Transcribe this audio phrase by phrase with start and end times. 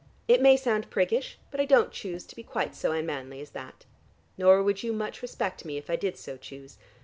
[0.27, 3.85] It may sound priggish, but I don't choose to be quite so unmanly as that.
[4.35, 6.79] Nor would you much respect me if I did so choose."